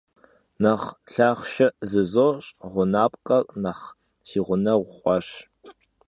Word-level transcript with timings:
Nexh 0.61 0.89
lhaxhşşe 1.13 1.67
zızoş'— 1.89 2.49
ğunapkher 2.71 3.43
nexh 3.63 3.85
si 4.27 4.39
ğuneğu 4.45 4.83
xhuaş. 4.93 5.27